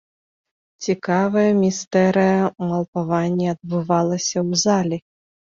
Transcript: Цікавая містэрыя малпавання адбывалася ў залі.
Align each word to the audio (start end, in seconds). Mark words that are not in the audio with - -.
Цікавая 0.85 1.43
містэрыя 1.63 2.41
малпавання 2.71 3.47
адбывалася 3.55 4.33
ў 4.47 4.51
залі. 4.65 4.97